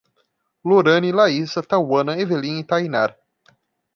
[0.69, 3.15] Lorane, Laíssa, Tauana, Evelim e Tainar